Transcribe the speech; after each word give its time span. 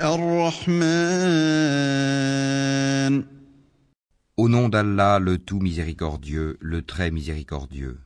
الرحمن 0.00 1.18
Au 4.36 4.48
nom 4.48 4.68
d'Allah, 4.68 5.20
le 5.20 5.38
tout 5.38 5.60
miséricordieux, 5.60 6.56
le 6.60 6.82
très 6.82 7.12
miséricordieux. 7.12 7.98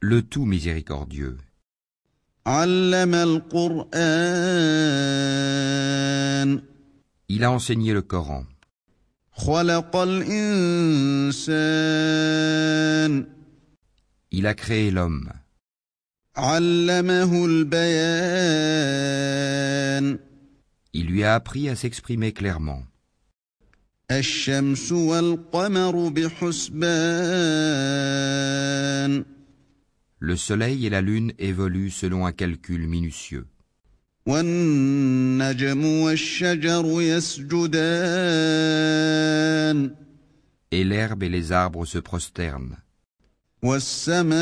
Le 0.00 0.22
tout 0.22 0.46
miséricordieux. 0.46 1.36
علم 2.46 3.14
القرآن 3.14 3.88
Il 7.28 7.44
a 7.44 7.50
enseigné 7.50 7.92
le 7.92 8.00
Coran. 8.00 8.46
خلق 9.32 9.96
الإنسان 9.96 11.38
Il 14.35 14.47
a 14.47 14.55
créé 14.55 14.89
l'homme. 14.89 15.31
Il 20.93 21.05
lui 21.05 21.23
a 21.23 21.35
appris 21.35 21.69
à 21.69 21.75
s'exprimer 21.75 22.31
clairement. 22.33 22.81
Le 30.19 30.35
soleil 30.35 30.87
et 30.87 30.89
la 30.89 31.01
lune 31.01 31.31
évoluent 31.37 31.91
selon 31.91 32.25
un 32.25 32.31
calcul 32.31 32.87
minutieux. 32.87 33.45
Et 40.71 40.83
l'herbe 40.83 41.21
et 41.21 41.29
les 41.29 41.51
arbres 41.51 41.85
se 41.85 41.99
prosternent. 41.99 42.77
والسماء 43.62 44.38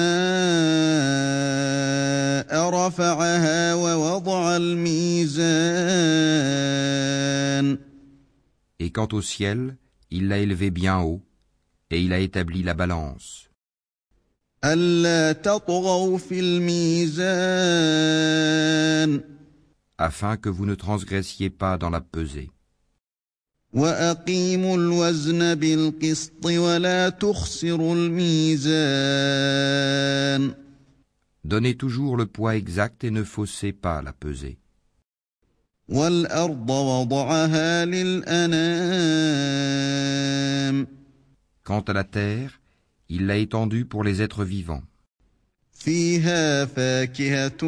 رفعها 2.70 3.74
ووضع 3.74 4.56
الميزان 4.56 5.36
Et 8.78 8.90
quant 8.90 9.08
au 9.12 9.22
ciel, 9.22 9.78
il 10.10 10.28
l'a 10.28 10.36
élevé 10.38 10.70
bien 10.70 10.98
haut, 11.00 11.22
et 11.90 12.02
il 12.02 12.12
a 12.12 12.18
établi 12.18 12.62
la 12.62 12.74
balance, 12.74 13.48
ألا 14.64 15.32
تطغوا 15.32 16.18
في 16.18 16.40
الميزان 16.40 17.26
afin 19.98 20.36
que 20.36 20.50
vous 20.50 20.66
ne 20.66 20.74
transgressiez 20.74 21.48
pas 21.48 21.78
dans 21.78 21.88
la 21.88 22.02
pesée. 22.02 22.50
وأقيموا 23.72 24.76
الوزن 24.76 25.54
بالقسط 25.54 26.46
ولا 26.46 27.08
تخسروا 27.08 27.94
الميزان 27.94 28.66
Donnez 31.44 31.76
toujours 31.76 32.16
le 32.16 32.26
poids 32.26 32.56
exact 32.56 33.04
et 33.04 33.12
ne 33.12 33.22
faussez 33.22 33.72
pas 33.72 34.02
la 34.02 34.12
pesée. 34.12 34.56
والأرض 35.88 36.70
وضعها 36.70 37.84
للأنام 37.84 38.56
Quant 41.64 41.84
à 41.88 41.92
la 41.92 42.04
terre, 42.04 42.60
il 43.08 43.26
l'a 43.26 43.36
étendue 43.36 43.84
pour 43.84 44.02
les 44.04 44.22
êtres 44.22 44.44
vivants. 44.44 44.82
فيها 45.72 46.64
فاكهة 46.64 47.64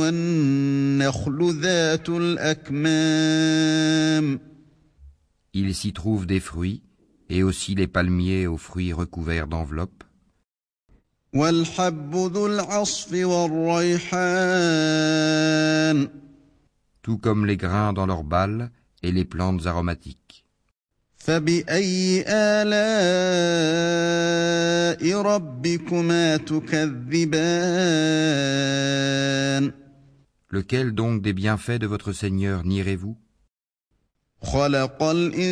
والنخل 0.00 1.60
ذات 1.60 2.08
الأكمام 2.08 3.20
Il 5.57 5.73
s'y 5.73 5.93
trouve 5.93 6.25
des 6.25 6.41
fruits, 6.41 6.83
et 7.29 7.41
aussi 7.41 7.75
les 7.75 7.87
palmiers 7.87 8.45
aux 8.45 8.57
fruits 8.57 8.91
recouverts 8.91 9.47
d'enveloppes. 9.47 10.03
Tout 17.01 17.17
comme 17.17 17.45
les 17.45 17.55
grains 17.55 17.93
dans 17.93 18.05
leurs 18.05 18.25
balles 18.25 18.69
et 19.01 19.13
les 19.13 19.23
plantes 19.23 19.65
aromatiques. 19.65 20.45
Lequel 30.49 30.91
donc 30.91 31.21
des 31.21 31.33
bienfaits 31.33 31.79
de 31.79 31.87
votre 31.87 32.11
Seigneur 32.11 32.65
nierez-vous? 32.65 33.17
خلق 34.42 35.02
الإنسان 35.02 35.42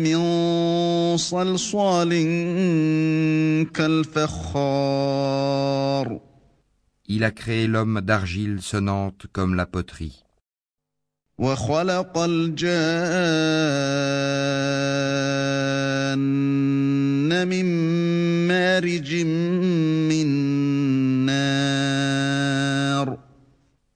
من 0.00 1.16
صلصال 1.16 2.10
كالفخار 3.74 5.08
Il 7.10 7.24
a 7.24 7.30
créé 7.30 7.66
l'homme 7.66 8.02
d'argile 8.02 8.60
sonnante 8.60 9.26
comme 9.32 9.54
la 9.54 9.64
poterie, 9.64 10.24
وخلق 11.38 12.18
الجان 12.18 12.68
من 17.48 17.64
مارج 18.48 19.14
من 20.10 20.26
نار 21.26 23.18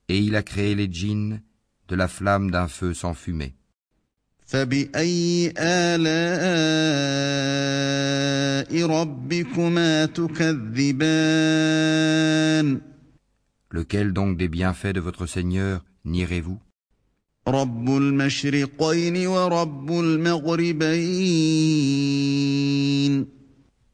et 0.08 0.18
il 0.18 0.36
a 0.36 0.42
créé 0.42 0.74
les 0.74 0.88
djinns 0.90 1.40
de 1.87 1.95
la 1.95 2.07
flamme 2.07 2.51
d'un 2.51 2.67
feu 2.67 2.93
sans 2.93 3.13
fumée. 3.13 3.53
Lequel 13.69 14.13
donc 14.13 14.37
des 14.37 14.47
bienfaits 14.47 14.93
de 14.93 14.99
votre 15.01 15.25
Seigneur 15.25 15.83
nierez-vous? 16.05 16.59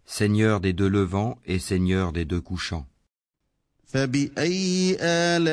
Seigneur 0.05 0.59
des 0.59 0.73
deux 0.73 0.87
levants 0.89 1.39
et 1.45 1.59
Seigneur 1.59 2.13
des 2.13 2.25
deux 2.25 2.41
couchants. 2.41 2.85
فبأي 3.92 4.96
آلاء 5.00 5.48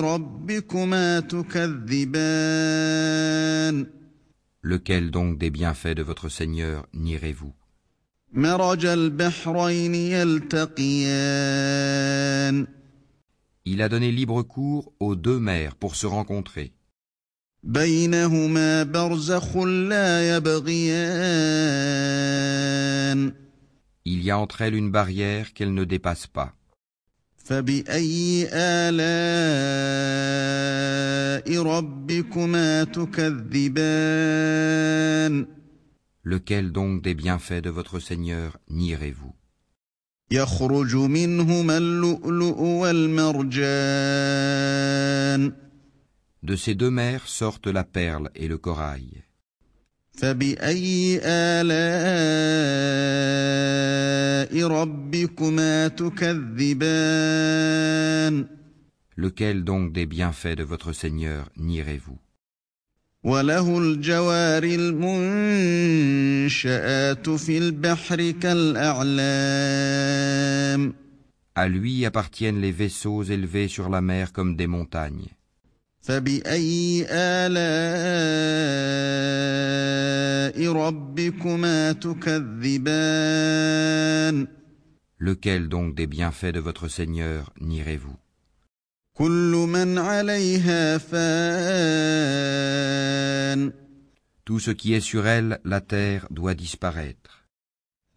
ربكما 0.00 1.20
تكذبان 1.20 2.66
Lequel 4.62 5.10
donc 5.12 5.38
des 5.38 5.50
bienfaits 5.50 5.94
de 5.94 6.02
votre 6.02 6.28
Seigneur 6.28 6.86
nierez-vous 6.94 7.52
مرج 8.32 8.86
البحرين 8.86 9.94
يلتقيان 9.94 11.06
Il 13.68 13.82
a 13.82 13.88
donné 13.88 14.12
libre 14.12 14.42
cours 14.42 14.92
aux 15.00 15.16
deux 15.16 15.38
mers 15.40 15.74
pour 15.76 15.96
se 15.96 16.06
rencontrer. 16.06 16.72
بينهما 17.62 18.82
برزخ 18.82 19.56
لا 19.56 20.36
يبغيان 20.36 21.86
Il 24.05 24.23
y 24.23 24.31
a 24.31 24.37
entre 24.37 24.61
elles 24.61 24.75
une 24.75 24.91
barrière 24.91 25.53
qu'elles 25.53 25.73
ne 25.73 25.83
dépassent 25.83 26.27
pas. 26.27 26.53
Lequel 36.23 36.71
donc 36.71 37.01
des 37.01 37.13
bienfaits 37.13 37.63
de 37.63 37.69
votre 37.69 37.99
Seigneur 37.99 38.57
nierez-vous? 38.69 39.33
De 46.43 46.55
ces 46.55 46.75
deux 46.75 46.89
mers 46.91 47.27
sortent 47.27 47.67
la 47.67 47.83
perle 47.83 48.29
et 48.35 48.47
le 48.47 48.57
corail. 48.57 49.23
فبأي 50.20 51.20
آلاء 51.22 51.66
ربكما 54.66 55.88
تكذبان 55.88 56.96
Lequel 59.18 59.64
donc 59.64 59.92
des 59.94 60.04
bienfaits 60.06 60.56
de 60.56 60.62
votre 60.64 60.92
Seigneur 60.92 61.48
nierez-vous 61.58 62.18
وله 63.24 63.78
الجوار 63.78 64.62
المنشآت 64.64 65.70
في 67.30 67.58
البحر 67.58 68.30
كالأعلام 68.30 69.56
À 71.58 71.68
lui 71.68 72.04
appartiennent 72.04 72.60
les 72.60 72.70
vaisseaux 72.70 73.22
élevés 73.22 73.68
sur 73.68 73.88
la 73.88 74.02
mer 74.02 74.34
comme 74.34 74.56
des 74.56 74.66
montagnes. 74.66 75.30
فبأي 76.01 77.05
آلاء 77.09 77.51
ربكما 80.73 81.91
تكذبان 81.91 83.31
Lequel 85.19 85.69
donc 85.69 85.93
des 85.95 86.07
bienfaits 86.07 86.51
de 86.51 86.59
votre 86.59 86.87
Seigneur 86.87 87.53
nierez-vous 87.61 88.15
كل 89.13 89.67
من 89.69 89.97
عليها 89.97 90.97
فان 90.97 92.41
Tout 94.43 94.59
ce 94.59 94.71
qui 94.71 94.93
est 94.93 95.05
sur 95.11 95.27
elle, 95.27 95.59
la 95.63 95.81
terre, 95.81 96.27
doit 96.31 96.55
disparaître. 96.55 97.41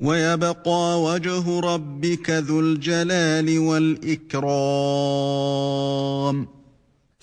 ويبقى 0.01 1.03
وجه 1.03 1.61
ربك 1.61 2.31
ذو 2.31 2.61
الجلال 2.61 3.59
والإكرام 3.59 4.45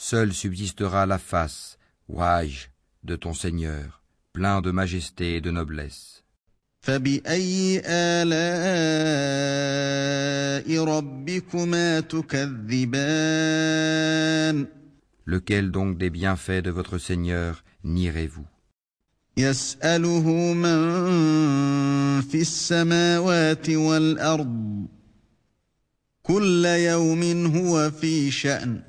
Seule 0.01 0.33
subsistera 0.33 1.07
la 1.07 1.19
face, 1.19 1.79
Waj, 2.09 2.71
de 3.03 3.17
ton 3.17 3.35
Seigneur, 3.35 4.03
plein 4.33 4.61
de 4.61 4.71
majesté 4.71 5.37
et 5.37 5.41
de 5.41 5.51
noblesse. 5.51 6.23
فبأي 6.87 7.83
آلاء 7.87 8.27
ربكما 10.85 12.01
تكذبان 12.01 13.07
Lequel 15.27 15.73
donc 15.73 15.99
des 15.99 16.11
bienfaits 16.11 16.63
de 16.63 16.71
votre 16.71 16.99
Seigneur 16.99 17.65
nierez-vous 17.85 18.47
يسأله 19.37 20.31
من 20.53 20.79
في 22.21 22.41
السماوات 22.41 23.71
والأرض 23.71 24.87
كل 26.23 26.65
يوم 26.65 27.47
هو 27.57 27.91
في 27.91 28.31
شأن 28.31 28.83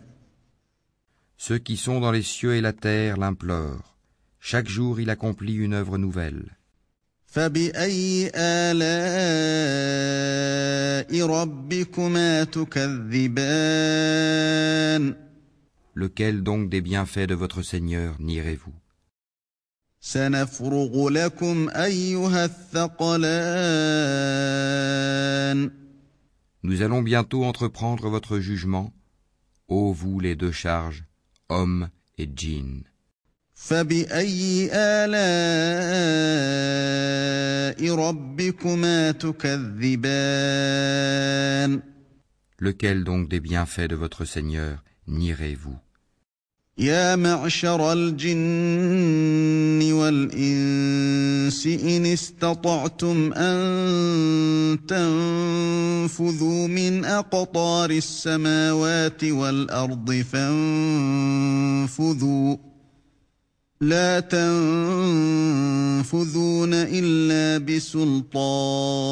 ceux 1.45 1.59
qui 1.59 1.77
sont 1.77 1.99
dans 1.99 2.13
les 2.13 2.23
cieux 2.23 2.55
et 2.55 2.61
la 2.61 2.73
terre 2.73 3.17
l'implorent. 3.17 3.97
Chaque 4.39 4.69
jour 4.69 5.01
il 5.01 5.11
accomplit 5.11 5.55
une 5.57 5.75
œuvre 5.75 5.99
nouvelle. 5.99 6.57
Lequel 15.95 16.45
donc 16.45 16.71
des 16.71 16.81
bienfaits 16.81 17.27
de 17.27 17.35
votre 17.35 17.63
Seigneur 17.63 18.15
nirez-vous? 18.21 18.75
Nous 26.63 26.83
allons 26.83 27.03
bientôt 27.03 27.45
entreprendre 27.45 28.09
votre 28.09 28.39
jugement, 28.39 28.93
ô 29.67 29.93
vous 29.93 30.21
les 30.21 30.37
deux 30.37 30.53
charges 30.53 31.03
hommes 31.53 31.89
et. 32.19 32.29
Lequel 42.59 43.05
donc 43.05 43.29
des 43.29 43.41
bienfaits 43.41 43.89
de 43.89 43.97
votre 43.97 44.25
Seigneur 44.25 44.83
nierez-vous? 45.07 45.79
يا 51.62 51.62
معشر 51.62 51.62
الجن 51.62 51.62
والإنس 51.62 51.68
إن 51.68 52.06
استطعتم 52.06 53.34
أن 53.34 54.78
تنفذوا 54.88 56.68
من 56.68 57.06
أقطار 57.06 57.90
السماوات 57.90 59.24
والأرض 59.24 60.12
فانفذوا 60.12 60.98
لا 63.82 64.20
تنفذون 64.20 65.14
إلا 66.74 67.58
بسلطان 67.58 69.08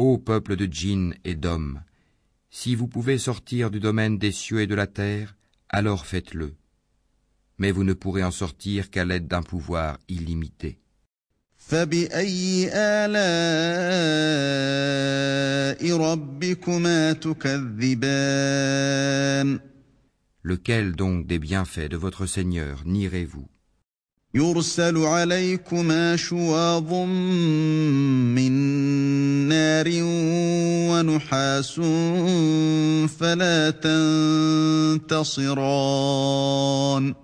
Ô 0.00 0.16
peuple 0.18 0.54
de 0.54 0.66
djinns 0.66 1.12
et 1.24 1.34
d'hommes, 1.34 1.82
si 2.50 2.76
vous 2.76 2.86
pouvez 2.86 3.18
sortir 3.18 3.68
du 3.70 3.80
domaine 3.80 4.16
des 4.16 4.30
cieux 4.30 4.60
et 4.60 4.68
de 4.68 4.76
la 4.76 4.86
terre, 4.86 5.34
alors 5.68 6.06
faites-le. 6.06 6.54
Mais 7.58 7.72
vous 7.72 7.84
ne 7.84 7.92
pourrez 7.92 8.24
en 8.24 8.30
sortir 8.30 8.90
qu'à 8.90 9.04
l'aide 9.04 9.26
d'un 9.26 9.42
pouvoir 9.42 9.98
illimité. 10.08 10.78
فبأي 11.68 12.70
آلاء 12.72 13.18
ربكما 15.96 17.12
تكذبان 17.12 17.98
Lequel 20.44 20.94
donc 20.96 21.26
des 21.26 21.38
bienfaits 21.38 21.90
de 21.90 21.96
votre 21.96 22.26
Seigneur 22.26 22.82
nierez-vous 22.86 23.46
يرسل 24.34 24.96
عليكما 24.96 26.16
شواظ 26.16 26.92
من 28.34 28.52
نار 29.48 29.88
ونحاس 30.90 31.80
فلا 33.18 33.70
تنتصران 35.10 37.14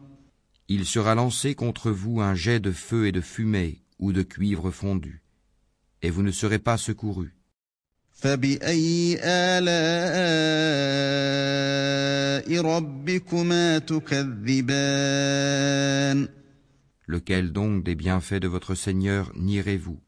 il 0.72 0.86
sera 0.86 1.16
lancé 1.16 1.56
contre 1.56 1.90
vous 1.90 2.22
un 2.22 2.36
jet 2.36 2.60
de 2.60 2.72
feu 2.72 3.08
et 3.08 3.12
de 3.12 3.22
fumée 3.22 3.82
ou 3.98 4.14
de 4.14 4.22
cuivre 4.22 4.70
fondu, 4.70 5.24
et 6.04 6.12
vous 6.12 6.22
ne 6.22 6.32
serez 6.32 6.60
pas 6.60 6.78
secourus. 6.78 7.34
Lequel 17.08 17.52
donc 17.52 17.84
des 17.84 17.96
bienfaits 17.96 18.42
de 18.42 18.48
votre 18.48 18.76
Seigneur 18.76 19.32
nierez-vous? 19.36 20.00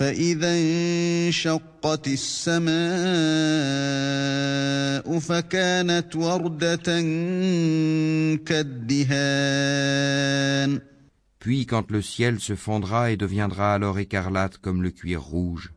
فإذا 0.00 0.52
انشقت 0.52 2.08
السماء 2.08 2.70
فكانت 5.18 6.16
وردة 6.16 7.00
كالدهان 8.44 9.60
Puis 11.38 11.66
quand 11.66 11.90
le 11.90 12.00
ciel 12.02 12.40
se 12.40 12.54
fondra 12.54 13.10
et 13.10 13.18
deviendra 13.18 13.74
alors 13.74 13.98
écarlate 13.98 14.56
comme 14.56 14.82
le 14.82 14.90
cuir 14.90 15.20
rouge, 15.22 15.72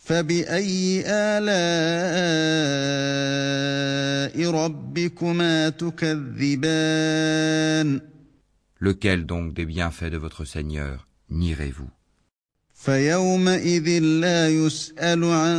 فبأي 0.00 1.04
آلاء 1.06 1.48
ربكما 4.50 5.68
تكذبان 5.68 7.20
lequel 8.80 9.26
donc 9.26 9.52
des 9.52 9.66
bienfaits 9.66 10.10
de 10.10 10.16
votre 10.16 10.44
Seigneur 10.46 11.06
nierez-vous 11.30 11.90
فيومئذ 12.88 13.88
لا 13.98 14.48
يسأل 14.48 15.24
عن 15.24 15.58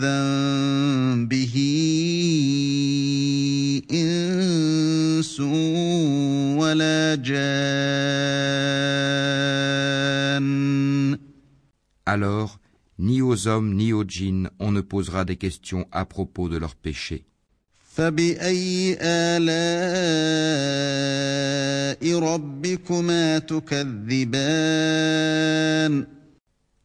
ذنبه 0.00 1.56
إنس 3.90 5.40
ولا 6.60 7.14
جان 7.14 7.64
Alors, 12.06 12.58
ni 12.98 13.20
aux 13.20 13.46
hommes 13.48 13.74
ni 13.74 13.92
aux 13.92 14.04
djinns 14.04 14.48
on 14.58 14.72
ne 14.72 14.80
posera 14.80 15.26
des 15.26 15.36
questions 15.36 15.86
à 15.92 16.06
propos 16.06 16.48
de 16.48 16.56
leurs 16.56 16.76
péchés. 16.76 17.26
فبأي 17.98 18.98
آلاء 19.00 19.64
ربكما 22.18 23.38
تكذبان 23.38 24.74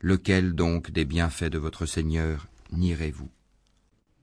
Lequel 0.02 0.56
donc 0.56 0.92
des 0.92 1.04
bienfaits 1.06 1.50
de 1.52 1.58
votre 1.58 1.86
Seigneur 1.86 2.48
nierez-vous 2.72 3.30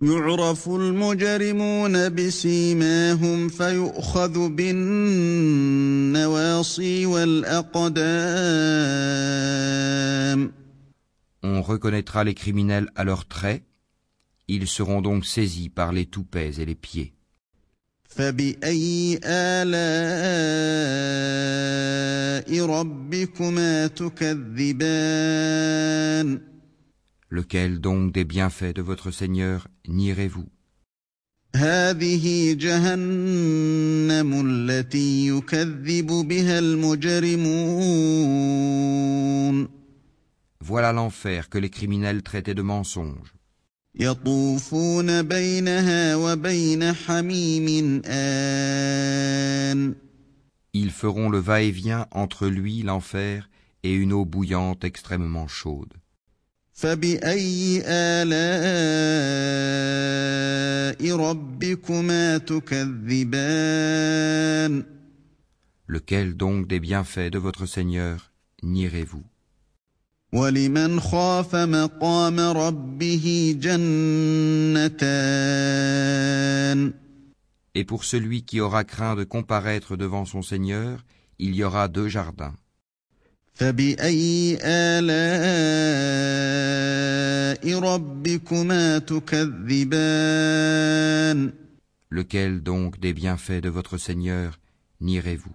يعرف 0.03 0.69
المجرمون 0.69 2.09
بسيماهم 2.09 3.49
فيؤخذ 3.49 4.49
بالنواصي 4.49 5.97
والأقدام 7.07 8.67
On 11.43 11.63
reconnaîtra 11.63 12.25
les 12.25 12.35
criminels 12.35 12.91
à 12.97 13.05
leurs 13.05 13.27
traits, 13.27 13.63
ils 14.54 14.68
seront 14.68 15.02
donc 15.02 15.26
saisis 15.26 15.70
par 15.70 15.94
les 15.94 16.06
toupets 16.06 16.56
et 16.60 16.66
les 16.66 16.76
pieds. 16.76 17.14
Lequel 27.30 27.80
donc 27.80 28.12
des 28.12 28.26
bienfaits 28.26 28.76
de 28.76 28.82
votre 28.82 29.12
Seigneur 29.12 29.70
nierez-vous? 29.88 30.50
Voilà 40.60 40.92
l'enfer 40.92 41.50
que 41.50 41.58
les 41.58 41.70
criminels 41.70 42.22
traitaient 42.22 42.54
de 42.54 42.62
mensonge. 42.62 43.34
يطوفون 43.95 45.23
بينها 45.23 46.17
وبين 46.17 46.93
حميم 46.93 48.03
آن 48.07 49.95
Ils 50.75 50.91
feront 50.91 51.31
le 51.31 51.39
va-et-vient 51.39 52.07
entre 52.11 52.49
lui, 52.49 52.83
l'enfer, 52.83 53.49
et 53.83 53.95
une 53.95 54.13
eau 54.13 54.27
bouillante 54.27 54.85
extrêmement 54.85 55.49
chaude. 55.49 55.95
فبأي 56.73 57.83
آلاء 57.87 58.37
ربكما 61.17 62.39
تكذبان 62.39 63.77
Lequel 65.89 66.35
donc 66.37 66.67
des 66.67 66.81
bienfaits 66.81 67.31
de 67.31 67.39
votre 67.39 67.65
Seigneur 67.67 68.33
nierez-vous 68.63 69.25
ولمن 70.33 71.01
خاف 71.01 71.55
مقام 71.55 72.41
ربه 72.41 73.57
جنتان 73.61 75.07
Et 77.79 77.85
pour 77.85 78.05
celui 78.05 78.43
qui 78.43 78.61
aura 78.61 78.85
craint 78.85 79.17
de 79.17 79.25
comparaître 79.25 79.97
devant 79.97 80.25
son 80.25 80.41
Seigneur, 80.41 81.05
il 81.39 81.55
y 81.55 81.63
aura 81.63 81.89
deux 81.89 82.09
jardins. 82.09 82.55
فبأي 83.55 84.59
آلاء 84.63 85.07
ربكما 87.79 88.99
تكذبان 88.99 90.27
Lequel 92.11 92.63
donc 92.63 93.01
des 93.01 93.13
bienfaits 93.13 93.61
de 93.63 93.69
votre 93.69 93.99
Seigneur 93.99 94.59
nierez-vous 95.01 95.55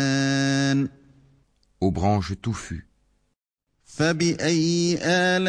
Aux 1.81 1.91
branches 1.93 2.35
touffues. 2.43 2.85
فبأي 3.85 4.99
آلاء 5.03 5.47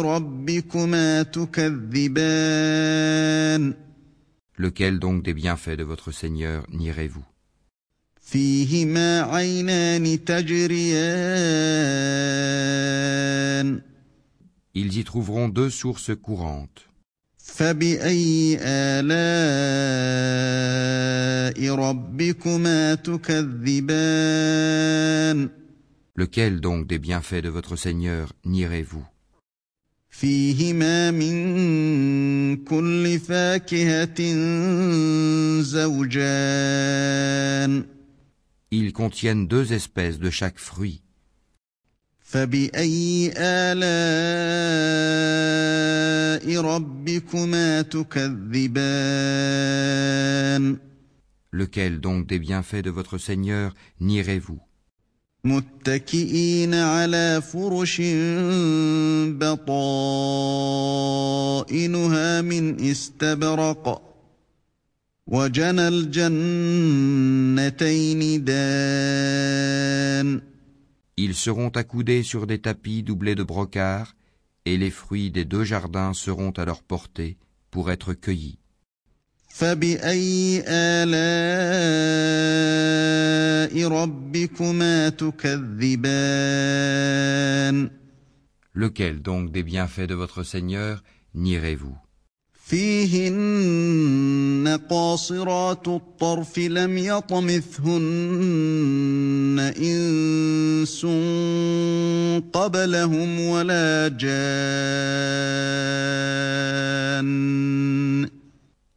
ربكما 0.00 1.22
تكذبان 1.22 2.68
Lequel 4.60 4.98
donc 4.98 5.22
des 5.22 5.34
bienfaits 5.34 5.76
de 5.78 5.84
votre 5.84 6.10
Seigneur 6.12 6.64
nierez-vous 6.70 7.24
فيهما 8.20 9.22
عينان 9.22 10.24
تجريان 10.24 10.68
Ils 14.74 14.98
y 14.98 15.04
trouveront 15.04 15.48
deux 15.48 15.70
sources 15.70 16.10
courantes. 16.22 16.88
فبأي 17.58 18.58
آلاء 18.60 19.18
ربكما 21.74 22.94
تكذبان 22.94 24.38
Lequel 26.16 26.60
donc 26.60 26.86
des 26.88 26.98
bienfaits 26.98 27.42
de 27.42 27.48
votre 27.48 27.76
Seigneur 27.76 28.32
nierez-vous 28.44 29.04
فيهما 30.10 31.10
من 31.10 32.56
كل 32.64 33.18
فاكهة 33.18 34.20
زوجان 35.62 36.78
Ils 38.70 38.92
contiennent 38.92 39.46
deux 39.48 39.72
espèces 39.72 40.18
de 40.18 40.28
chaque 40.30 40.58
fruit. 40.58 41.00
فبأي 42.33 43.33
آلاء 43.37 43.81
ربكما 46.61 47.81
تكذبان؟ 47.81 48.63
Lequel 51.53 51.99
donc 51.99 52.25
des 52.25 52.39
bienfaits 52.39 52.81
de 52.81 52.89
votre 52.89 53.19
Seigneur 53.19 53.75
nierez-vous? 54.01 54.59
متكئين 55.45 56.73
على 56.73 57.41
فرش 57.41 58.01
بطائنها 59.37 60.01
من 62.41 62.81
استبرق 62.81 64.13
وجنى 65.27 65.87
الجنتين 65.87 66.83
دان 68.43 69.12
Ils 71.15 71.35
seront 71.35 71.69
accoudés 71.69 72.23
sur 72.23 72.47
des 72.47 72.59
tapis 72.59 73.03
doublés 73.03 73.35
de 73.35 73.43
brocart, 73.43 74.15
et 74.65 74.77
les 74.77 74.89
fruits 74.89 75.29
des 75.29 75.45
deux 75.45 75.63
jardins 75.63 76.13
seront 76.13 76.51
à 76.51 76.65
leur 76.65 76.81
portée 76.81 77.37
pour 77.69 77.91
être 77.91 78.13
cueillis. 78.13 78.57
Lequel 88.73 89.21
donc 89.21 89.51
des 89.51 89.63
bienfaits 89.63 90.07
de 90.07 90.15
votre 90.15 90.43
Seigneur 90.43 91.03
nierez-vous? 91.35 92.02
فيهن 92.72 94.38
قاصرات 94.90 95.88
الطرف 95.88 96.58
لم 96.58 96.98
يطمثهن 96.98 97.98
إنس 99.78 101.06
قبلهم 102.52 103.40
ولا 103.40 104.08
جان 104.08 104.48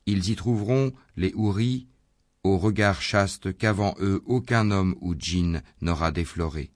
Ils 0.05 0.29
y 0.29 0.35
trouveront 0.35 0.91
les 1.15 1.31
houris 1.35 1.87
au 2.43 2.57
regard 2.57 3.01
chaste 3.01 3.57
qu'avant 3.57 3.95
eux 4.01 4.21
aucun 4.25 4.69
homme 4.71 4.95
ou 4.99 5.15
djinn 5.17 5.61
n'aura 5.81 6.11
défloré. 6.11 6.71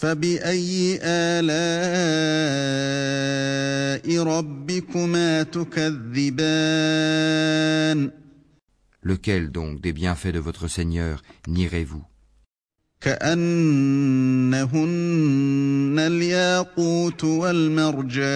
فبأي 0.00 0.98
آلاء 1.02 1.66
ربكما 4.22 5.42
تكذبان 5.42 6.86
Lequel 9.02 9.50
donc 9.52 9.80
des 9.80 9.92
bienfaits 9.92 10.32
de 10.32 10.38
votre 10.38 10.68
Seigneur 10.68 11.22
nierez-vous 11.48 12.02
كأنهن 13.00 14.56
الياقوت 15.98 17.24
والمرجان 17.24 18.26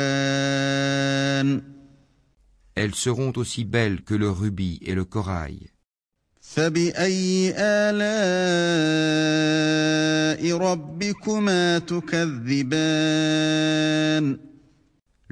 Elles 2.77 2.95
seront 2.95 3.33
aussi 3.37 3.65
belles 3.65 4.03
que 4.03 4.15
le 4.15 4.31
rubis 4.31 4.79
et 4.83 4.95
le 4.95 5.05
corail. 5.05 5.69
فبأي 6.55 7.55
آلاء 7.57 9.21
ربكما 10.59 11.79
تكذبان 11.79 13.31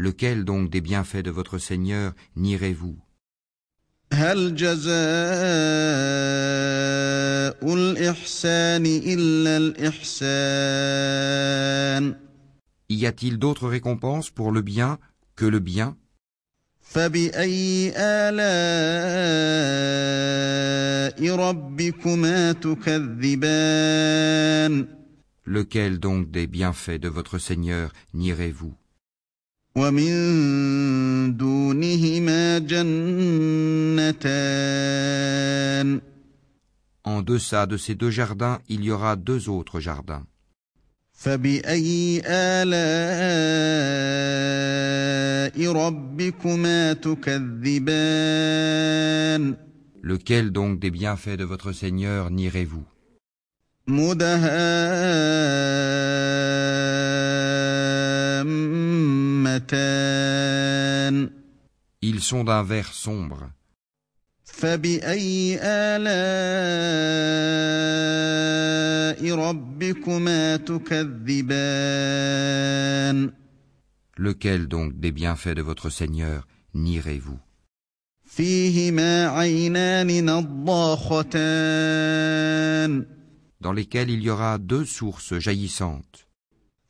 Lequel 0.00 0.44
donc 0.44 0.70
des 0.70 0.80
bienfaits 0.80 1.24
de 1.24 1.30
votre 1.32 1.58
Seigneur 1.58 2.12
nierez-vous 2.36 2.96
هل 4.12 4.54
جزاء 4.54 4.88
الإحسان 7.74 8.86
إلا 8.86 9.56
الإحسان 9.56 10.98
Y 12.90 13.06
a-t-il 13.06 13.38
d'autres 13.38 13.68
récompenses 13.68 14.30
pour 14.30 14.50
le 14.52 14.62
bien 14.62 14.98
que 15.36 15.44
le 15.44 15.58
bien 15.58 15.96
فبأي 16.98 17.92
آلاء 17.96 18.38
ربكما 21.36 22.52
تكذبان 22.52 24.08
Lequel 25.46 25.98
donc 25.98 26.30
des 26.30 26.46
bienfaits 26.46 27.00
de 27.00 27.08
votre 27.08 27.38
Seigneur 27.38 27.92
nierez-vous 28.14 28.74
ومن 29.76 31.36
دونهما 31.36 32.58
جنتان 32.58 34.18
En 37.04 37.22
deçà 37.22 37.66
de 37.66 37.76
ces 37.78 37.94
deux 37.94 38.10
jardins, 38.10 38.58
il 38.68 38.84
y 38.84 38.90
aura 38.90 39.16
deux 39.16 39.48
autres 39.48 39.80
jardins. 39.80 40.24
فبأي 41.22 42.22
آلاء 42.26 42.78
ربكما 45.72 46.92
تكذبان 46.92 48.28
Lequel 50.00 50.52
donc 50.52 50.78
des 50.78 50.90
bienfaits 50.92 51.36
de 51.36 51.44
votre 51.44 51.72
Seigneur 51.72 52.30
nierez-vous 52.30 52.84
مدهامتان 60.28 61.30
Ils 62.00 62.20
sont 62.20 62.44
d'un 62.44 62.62
vert 62.62 62.92
sombre. 62.92 63.50
فبأي 64.58 65.58
آلاء 65.62 66.08
ربكما 69.34 70.56
تكذبان 70.56 71.78
Lequel 74.20 74.66
donc 74.66 74.98
des 74.98 75.12
bienfaits 75.12 75.54
de 75.54 75.62
votre 75.62 75.90
Seigneur 75.90 76.46
nierez-vous 76.74 77.38
فيهما 78.24 79.28
عينان 79.28 80.24
نضاختان 80.24 81.58
Dans 83.60 83.72
lesquels 83.72 84.10
il 84.10 84.22
y 84.22 84.30
aura 84.30 84.58
deux 84.58 84.84
sources 84.84 85.38
jaillissantes. 85.38 86.28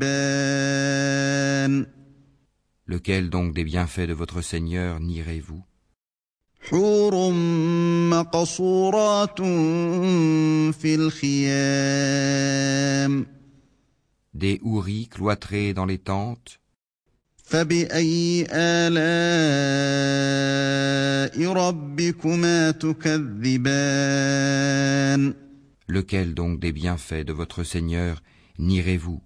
Lequel 2.87 3.31
donc 3.31 3.55
des 3.55 3.65
bienfaits 3.65 4.07
de 4.07 4.13
votre 4.13 4.43
Seigneur 4.43 5.01
nierez-vous? 5.01 5.65
Des 14.35 14.61
houris 14.63 15.09
cloîtrés 15.09 15.73
dans 15.73 15.87
les 15.87 15.99
tentes? 15.99 16.61
Lequel 25.89 26.35
donc 26.35 26.61
des 26.61 26.73
bienfaits 26.73 27.25
de 27.27 27.33
votre 27.33 27.65
Seigneur 27.65 28.23
nierez-vous? 28.59 29.23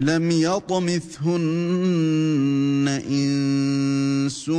لم 0.00 0.30
يطمثهن 0.30 1.40
إنس 3.10 4.50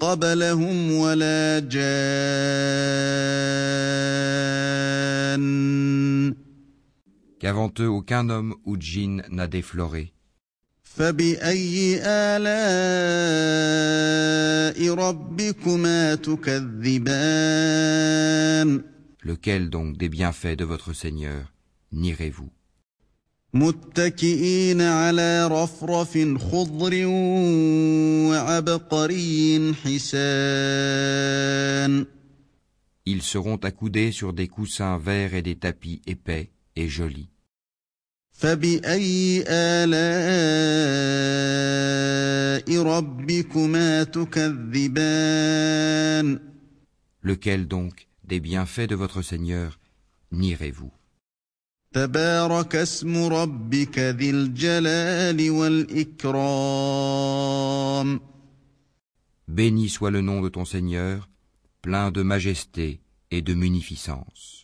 قبلهم 0.00 0.92
ولا 0.92 1.58
جان 1.58 1.86
Qu'avant 7.38 7.70
eux 7.80 7.88
aucun 7.88 8.28
homme 8.30 8.54
ou 8.64 8.76
djinn 8.80 9.22
n'a 9.30 9.46
défloré. 9.46 10.12
فبأي 10.82 12.00
آلاء 12.02 12.46
ربكما 14.94 16.14
تكذبان 16.14 17.06
Lequel 19.22 19.70
donc 19.70 19.96
des 19.98 20.08
bienfaits 20.08 20.56
de 20.56 20.64
votre 20.64 20.92
Seigneur 20.92 21.52
nierez-vous 21.92 22.50
متكئين 23.54 24.80
على 24.80 25.46
رفرف 25.46 26.18
خضر 26.38 27.06
وعبقري 28.30 29.74
حسان 29.84 31.26
Ils 33.08 33.22
seront 33.22 33.60
accoudés 33.70 34.10
sur 34.10 34.32
des 34.32 34.48
coussins 34.48 34.98
verts 34.98 35.34
et 35.34 35.42
des 35.42 35.54
tapis 35.54 36.02
épais 36.06 36.50
et 36.76 36.88
jolis. 36.88 37.28
فبأي 38.32 39.44
آلاء 39.48 39.96
ربكما 42.82 44.02
تكذبان 44.04 45.36
Lequel 47.22 47.66
donc 47.66 48.06
des 48.24 48.40
bienfaits 48.40 48.88
de 48.88 48.94
votre 48.94 49.22
Seigneur 49.22 49.78
nierez-vous 50.32 50.92
تبارك 51.92 52.76
اسم 52.76 53.24
ربك 53.24 53.98
ذي 53.98 54.30
الجلال 54.30 55.50
والإكرام 55.50 56.76
Béni 59.48 59.88
soit 59.88 60.10
le 60.10 60.20
nom 60.20 60.40
de 60.42 60.48
ton 60.48 60.64
Seigneur, 60.64 61.30
plein 61.80 62.10
de 62.10 62.22
majesté 62.22 63.00
et 63.30 63.42
de 63.42 63.54
munificence. 63.54 64.59